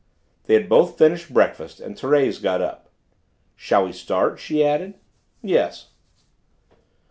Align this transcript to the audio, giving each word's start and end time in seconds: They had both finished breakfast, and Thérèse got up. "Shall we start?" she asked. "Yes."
They 0.45 0.55
had 0.55 0.67
both 0.67 0.97
finished 0.97 1.31
breakfast, 1.31 1.79
and 1.79 1.95
Thérèse 1.95 2.41
got 2.41 2.59
up. 2.59 2.89
"Shall 3.55 3.85
we 3.85 3.91
start?" 3.91 4.39
she 4.39 4.63
asked. 4.65 4.95
"Yes." 5.43 5.89